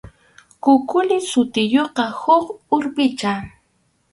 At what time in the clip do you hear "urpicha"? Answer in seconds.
2.75-3.33